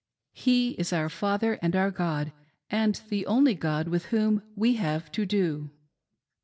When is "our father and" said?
0.91-1.75